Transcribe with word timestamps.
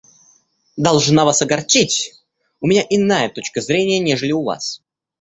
Должна 0.77 1.25
Вас 1.25 1.43
огорчить, 1.43 2.13
у 2.59 2.65
меня 2.65 2.83
иная 2.89 3.29
точка 3.29 3.61
зрения, 3.61 3.99
нежели 3.99 4.31
у 4.31 4.41
Вас. 4.41 4.81